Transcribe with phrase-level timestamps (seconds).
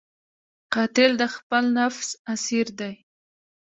[0.73, 2.93] قاتل د خپل نفس اسیر دی